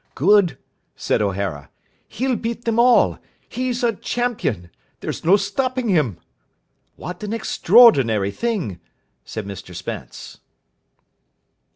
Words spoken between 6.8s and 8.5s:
"What an extraordinary